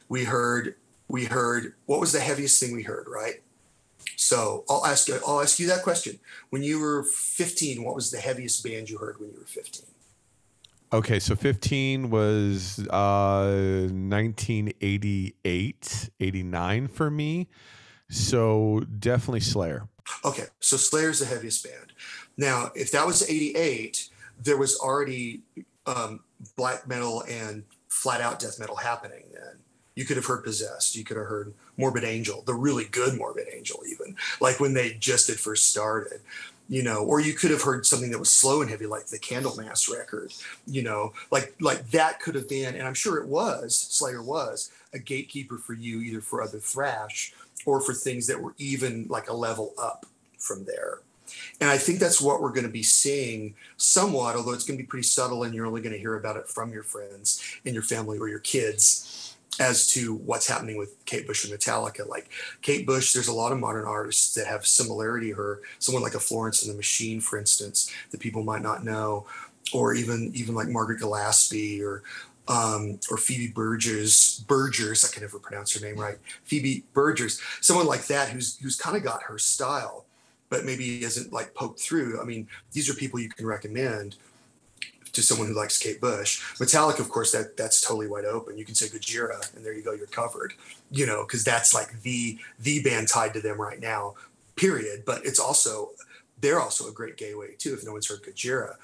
[0.07, 0.75] We heard
[1.07, 3.41] we heard what was the heaviest thing we heard, right?
[4.21, 6.19] So I'll ask you, I'll ask you that question.
[6.51, 9.87] When you were 15, what was the heaviest band you heard when you were 15?
[10.93, 17.47] Okay, so 15 was uh, 1988, 89 for me.
[18.11, 19.87] So definitely Slayer.
[20.23, 21.93] Okay, so Slayer's the heaviest band.
[22.37, 24.07] Now, if that was 88,
[24.39, 25.41] there was already
[25.87, 26.19] um,
[26.55, 29.57] black metal and flat out death metal happening then.
[29.95, 30.95] You could have heard Possessed.
[30.95, 34.93] You could have heard Morbid Angel, the really good Morbid Angel, even like when they
[34.93, 36.21] just had first started
[36.71, 39.19] you know, or you could have heard something that was slow and heavy, like the
[39.19, 40.31] Candlemass record,
[40.65, 44.71] you know, like like that could have been, and I'm sure it was, Slayer was
[44.93, 47.33] a gatekeeper for you, either for other thrash
[47.65, 50.05] or for things that were even like a level up
[50.37, 50.99] from there.
[51.59, 54.83] And I think that's what we're going to be seeing somewhat, although it's going to
[54.83, 57.73] be pretty subtle and you're only going to hear about it from your friends and
[57.73, 59.10] your family or your kids
[59.61, 62.07] as to what's happening with Kate Bush and Metallica.
[62.07, 62.29] Like
[62.63, 65.61] Kate Bush, there's a lot of modern artists that have similarity to her.
[65.77, 69.27] Someone like a Florence and the Machine, for instance, that people might not know,
[69.71, 72.01] or even even like Margaret Gillespie or
[72.47, 76.17] um, or Phoebe Burgers, Burgers, I can never pronounce her name right.
[76.43, 80.05] Phoebe Burgers, someone like that who's who's kind of got her style,
[80.49, 82.19] but maybe isn't like poked through.
[82.19, 84.15] I mean, these are people you can recommend
[85.13, 86.41] to someone who likes Kate Bush.
[86.55, 88.57] Metallica, of course, that that's totally wide open.
[88.57, 90.53] You can say Gojira, and there you go, you're covered.
[90.89, 94.15] You know, because that's like the the band tied to them right now.
[94.55, 95.03] Period.
[95.05, 95.91] But it's also
[96.39, 97.73] they're also a great gateway too.
[97.73, 98.75] If no one's heard Gojira,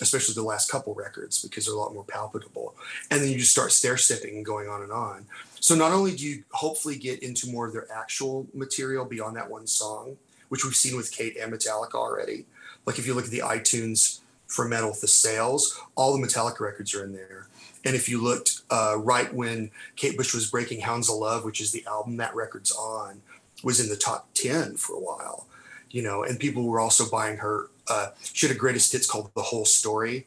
[0.00, 2.74] especially the last couple records, because they're a lot more palpable.
[3.10, 5.26] And then you just start stair stepping and going on and on.
[5.60, 9.48] So not only do you hopefully get into more of their actual material beyond that
[9.48, 10.16] one song,
[10.48, 12.46] which we've seen with Kate and Metallica already.
[12.84, 14.20] Like if you look at the iTunes
[14.52, 17.48] for metal the sales all the metallica records are in there.
[17.84, 21.60] And if you looked uh, right when kate bush was breaking hounds of love which
[21.60, 23.22] is the album that record's on
[23.64, 25.46] was in the top 10 for a while
[25.90, 29.30] you know and people were also buying her uh, she had a greatest hits called
[29.34, 30.26] the whole story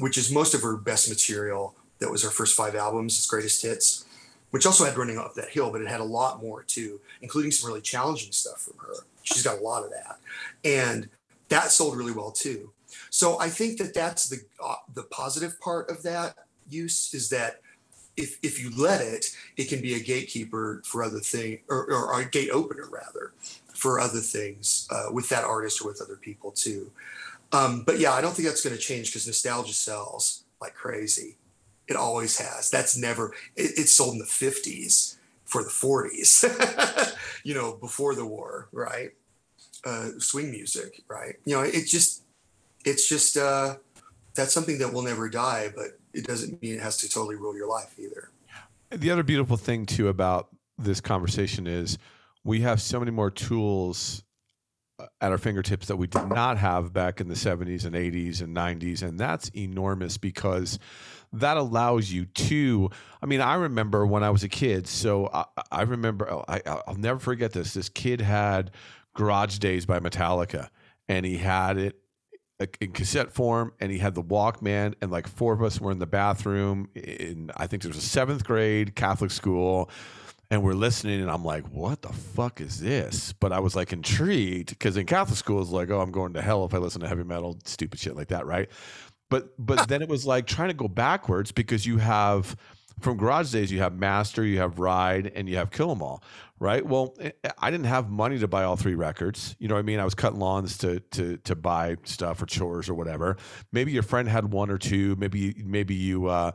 [0.00, 3.62] which is most of her best material that was her first five albums its greatest
[3.62, 4.04] hits
[4.50, 7.50] which also had running up that hill but it had a lot more too including
[7.50, 8.94] some really challenging stuff from her.
[9.22, 10.18] She's got a lot of that.
[10.62, 11.08] And
[11.48, 12.70] that sold really well too
[13.14, 16.34] so I think that that's the uh, the positive part of that
[16.68, 17.60] use is that
[18.16, 22.20] if if you let it, it can be a gatekeeper for other things, or, or,
[22.20, 23.32] a gate opener rather,
[23.72, 26.90] for other things uh, with that artist or with other people too.
[27.52, 31.36] Um, but yeah, I don't think that's going to change because nostalgia sells like crazy.
[31.86, 32.68] It always has.
[32.68, 33.32] That's never.
[33.54, 36.44] It, it sold in the fifties for the forties,
[37.44, 39.10] you know, before the war, right?
[39.84, 41.36] Uh, swing music, right?
[41.44, 42.23] You know, it just
[42.84, 43.76] it's just uh,
[44.34, 47.56] that's something that will never die, but it doesn't mean it has to totally rule
[47.56, 48.30] your life either.
[48.90, 51.98] The other beautiful thing too about this conversation is
[52.44, 54.22] we have so many more tools
[54.98, 58.40] uh, at our fingertips that we did not have back in the 70s and 80s
[58.40, 60.78] and 90s and that's enormous because
[61.32, 65.44] that allows you to i mean i remember when i was a kid so i,
[65.72, 68.70] I remember oh, I, i'll never forget this this kid had
[69.14, 70.68] garage days by metallica
[71.08, 71.98] and he had it
[72.80, 75.98] in cassette form and he had the Walkman and like four of us were in
[75.98, 79.90] the bathroom in I think it was a seventh grade Catholic school
[80.50, 83.32] and we're listening and I'm like, what the fuck is this?
[83.32, 86.42] But I was like intrigued because in Catholic school it's like, oh, I'm going to
[86.42, 88.68] hell if I listen to heavy metal, stupid shit like that, right?
[89.30, 92.56] But but then it was like trying to go backwards because you have
[93.00, 96.22] from Garage Days, you have Master, you have Ride, and you have Kill 'Em All,
[96.58, 96.84] right?
[96.84, 99.56] Well, eh, I didn't have money to buy all three records.
[99.58, 100.00] You know what I mean?
[100.00, 103.36] I was cutting lawns to to to buy stuff or chores or whatever.
[103.72, 105.16] Maybe your friend had one or two.
[105.16, 106.52] Maybe maybe you uh,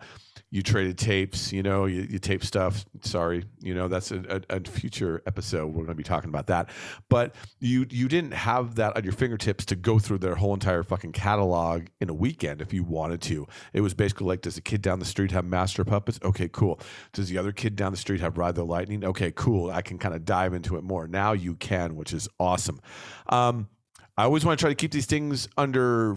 [0.52, 2.86] you traded tapes, you know, you, you tape stuff.
[3.02, 5.68] Sorry, you know, that's a, a, a future episode.
[5.68, 6.70] We're going to be talking about that.
[7.08, 10.82] But you you didn't have that at your fingertips to go through their whole entire
[10.82, 13.48] fucking catalog in a weekend if you wanted to.
[13.74, 16.20] It was basically like, does the kid down the street have Master Puppets?
[16.24, 16.80] Okay, cool.
[17.14, 19.06] Does the other kid down the street have Ride the Lightning?
[19.06, 19.70] Okay, cool.
[19.70, 21.08] I can kind of dive into it more.
[21.08, 22.82] Now you can, which is awesome.
[23.28, 23.70] Um,
[24.18, 26.16] I always want to try to keep these things under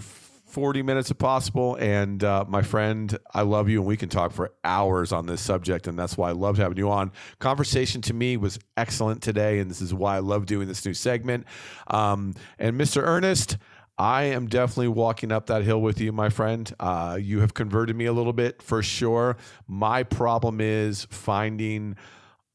[0.53, 1.77] 40 minutes if possible.
[1.77, 5.41] And uh, my friend, I love you, and we can talk for hours on this
[5.41, 5.87] subject.
[5.87, 7.11] And that's why I loved having you on.
[7.39, 9.61] Conversation to me was excellent today.
[9.61, 11.47] And this is why I love doing this new segment.
[11.87, 13.03] Um, and Mr.
[13.03, 13.57] Ernest,
[13.97, 16.71] I am definitely walking up that hill with you, my friend.
[16.79, 19.39] Uh, you have converted me a little bit for sure.
[19.67, 21.97] My problem is finding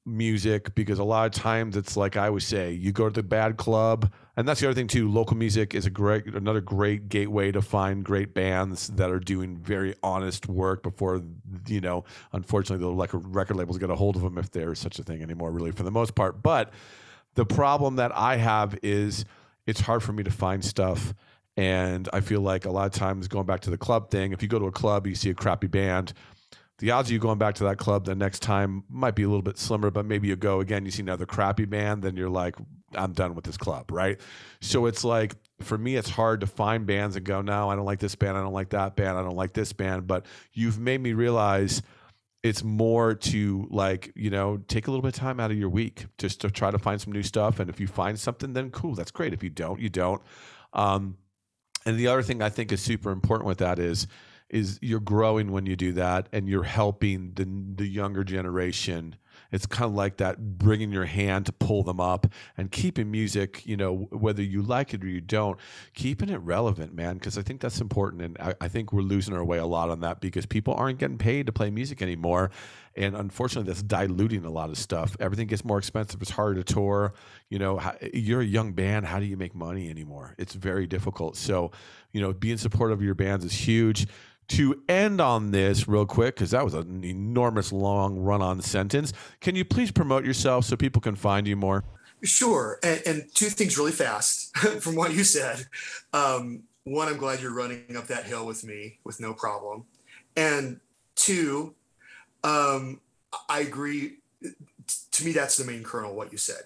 [0.08, 3.22] music because a lot of times it's like I always say, you go to the
[3.22, 5.12] bad club, and that's the other thing too.
[5.12, 9.58] Local music is a great, another great gateway to find great bands that are doing
[9.58, 11.22] very honest work before
[11.68, 12.06] you know.
[12.32, 15.22] Unfortunately, the like record labels get a hold of them if there's such a thing
[15.22, 16.42] anymore, really, for the most part.
[16.42, 16.72] But
[17.36, 19.26] the problem that I have is
[19.66, 21.14] it's hard for me to find stuff.
[21.58, 24.44] And I feel like a lot of times going back to the club thing, if
[24.44, 26.14] you go to a club, you see a crappy band,
[26.80, 29.28] the odds of you going back to that club the next time might be a
[29.28, 32.30] little bit slimmer, but maybe you go again, you see another crappy band, then you're
[32.30, 32.56] like,
[32.94, 34.20] I'm done with this club, right?
[34.62, 37.86] So it's like, for me, it's hard to find bands and go, no, I don't
[37.86, 40.06] like this band, I don't like that band, I don't like this band.
[40.08, 41.82] But you've made me realize
[42.44, 45.70] it's more to like, you know, take a little bit of time out of your
[45.70, 47.60] week just to try to find some new stuff.
[47.60, 49.34] And if you find something, then cool, that's great.
[49.34, 50.22] If you don't, you don't.
[50.74, 51.18] Um,
[51.88, 54.08] and the other thing I think is super important with that is,
[54.50, 57.46] is you're growing when you do that and you're helping the
[57.84, 59.16] the younger generation.
[59.52, 62.28] It's kind of like that bringing your hand to pull them up
[62.58, 65.58] and keeping music you know whether you like it or you don't
[65.94, 69.34] keeping it relevant man because i think that's important and I, I, think we're losing
[69.36, 72.52] our way a lot on that because people aren't getting paid to play music anymore
[72.98, 75.16] and unfortunately that's diluting a lot of stuff.
[75.20, 77.14] Everything gets more expensive it's harder to tour
[77.50, 77.80] you know
[78.14, 80.36] you're a young band how do you make money anymore?
[80.38, 81.38] It's very difficult.
[81.38, 81.72] So
[82.12, 84.08] you know being supportive of your bands is huge
[84.50, 89.12] to end on this real quick because that was an enormous long run on sentence.
[89.42, 91.84] Can you please promote yourself so people can find you more?
[92.24, 95.66] Sure and, and two things really fast from what you said.
[96.14, 99.86] Um, one i'm glad you're running up that hill with me with no problem.
[100.36, 100.80] And
[101.16, 101.76] two
[102.44, 103.02] um,
[103.50, 104.18] i agree
[105.12, 106.64] to me that's the main kernel what you said.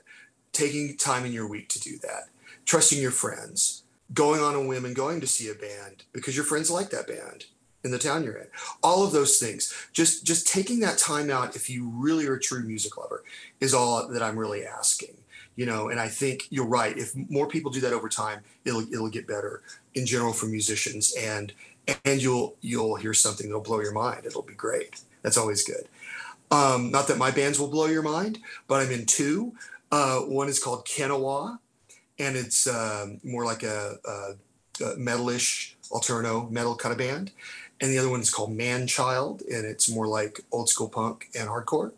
[0.54, 2.26] Taking time in your week to do that.
[2.66, 3.84] Trusting your friends.
[4.14, 7.08] Going on a whim and going to see a band because your friends like that
[7.08, 7.46] band
[7.84, 8.48] in the town you're in.
[8.84, 9.74] All of those things.
[9.92, 13.24] Just just taking that time out if you really are a true music lover
[13.60, 15.16] is all that i'm really asking
[15.56, 15.90] you know?
[15.90, 16.98] And i think you're right.
[16.98, 19.62] If more people do that over time it'll it'll get better
[19.96, 21.54] in general for musicians and
[22.06, 24.26] and you'll you'll hear something that'll blow your mind.
[24.26, 25.02] It'll be great.
[25.22, 25.88] That's always good.
[26.52, 29.54] Um, not that my bands will blow your mind but i'm in two.
[29.92, 31.60] Uh, one is called Kanawha,
[32.18, 37.32] and it's um, more like a, a, a metalish alterno metal kind of band
[37.82, 41.30] and the other one is called Man Child, and it's more like old school punk
[41.38, 41.92] and hardcore.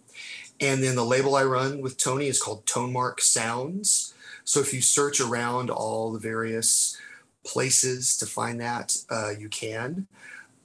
[0.61, 4.13] And then the label I run with Tony is called Tonemark Sounds.
[4.45, 6.97] So if you search around all the various
[7.43, 10.07] places to find that, uh, you can.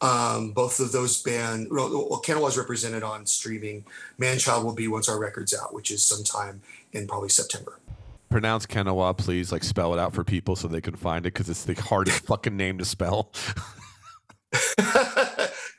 [0.00, 3.84] Um, both of those band, well, was represented on streaming.
[4.20, 6.60] Manchild will be once our record's out, which is sometime
[6.92, 7.80] in probably September.
[8.28, 9.50] Pronounce Kanawha, please.
[9.50, 12.20] Like spell it out for people so they can find it because it's the hardest
[12.26, 13.32] fucking name to spell.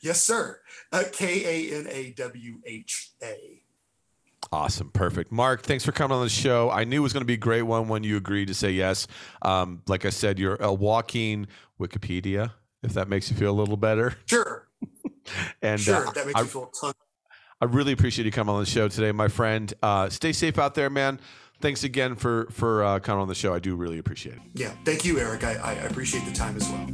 [0.01, 0.59] yes, sir.
[0.91, 3.63] Uh, K A N A W H A.
[4.51, 4.89] Awesome.
[4.91, 5.31] Perfect.
[5.31, 6.71] Mark, thanks for coming on the show.
[6.71, 8.71] I knew it was going to be a great one when you agreed to say
[8.71, 9.05] yes.
[9.41, 11.47] Um, like I said, you're a walking
[11.79, 14.15] Wikipedia, if that makes you feel a little better.
[14.25, 14.67] Sure.
[15.61, 16.93] and sure, uh, that makes I, you feel ton-
[17.61, 19.71] I really appreciate you coming on the show today, my friend.
[19.83, 21.19] Uh, stay safe out there, man.
[21.61, 23.53] Thanks again for for uh, coming on the show.
[23.53, 24.41] I do really appreciate it.
[24.53, 25.43] Yeah, thank you, Eric.
[25.43, 26.87] I, I appreciate the time as well.